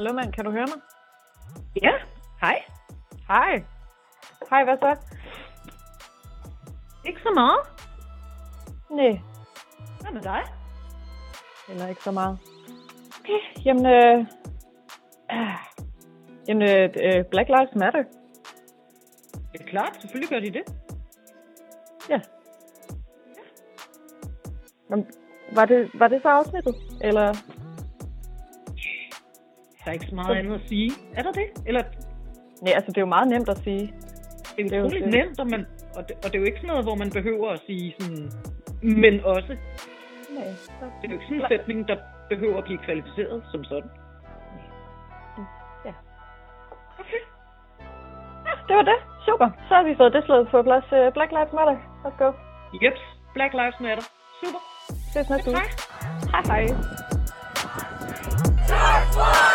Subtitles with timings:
[0.00, 0.80] Hallo mand, kan du høre mig?
[1.82, 1.92] Ja,
[2.40, 2.62] hej.
[3.28, 3.64] Hej.
[4.50, 4.96] Hej, hvad så?
[7.06, 7.60] Ikke så meget.
[8.90, 9.20] Nej,
[10.00, 10.42] Hvad med dig?
[11.68, 12.38] heller ikke så meget.
[13.20, 14.18] Okay, jamen, øh,
[15.32, 15.56] øh,
[16.48, 18.02] jamen, øh, øh, Black Lives Matter.
[19.52, 20.64] Det er klart, selvfølgelig gør de det.
[22.08, 22.20] Ja.
[24.90, 25.06] Jamen,
[25.54, 26.74] var det, var det så afsnittet?
[27.00, 27.34] Eller?
[29.84, 30.90] Der er ikke så meget andet at sige.
[31.18, 31.46] Er der det?
[31.66, 31.82] Eller
[32.62, 33.84] Nej, altså det er jo meget nemt at sige.
[34.56, 35.14] det er Det er jo utroligt det.
[35.14, 35.66] nemt, og, man,
[35.96, 38.30] og, det, og det er jo ikke sådan noget, hvor man behøver at sige sådan,
[39.04, 39.52] men også.
[40.36, 40.48] Nej,
[40.98, 41.96] Det er jo ikke sådan en sætning, der
[42.32, 43.90] behøver at blive kvalificeret som sådan.
[45.86, 45.92] Ja.
[47.02, 47.22] Okay.
[48.46, 48.98] Ja, det var det.
[49.28, 49.48] Super.
[49.68, 50.84] Så har vi fået det slået på plads.
[50.98, 51.76] Øh, Black Lives Matter.
[52.04, 52.28] Let's go.
[52.82, 53.02] Jeps,
[53.36, 54.04] Black Lives Matter.
[54.40, 54.60] Super.
[55.12, 55.58] Ses næste uge.
[56.34, 56.42] Hej.
[56.50, 56.64] Hej.
[58.72, 59.49] Our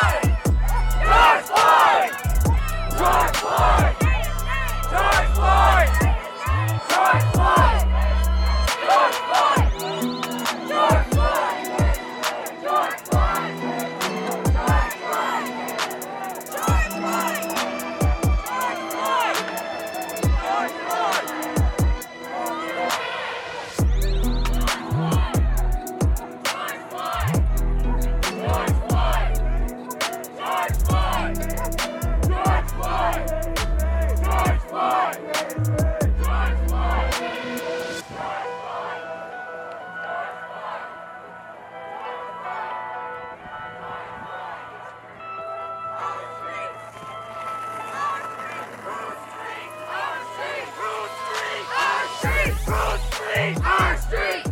[53.36, 53.66] street!
[53.66, 54.45] Our street!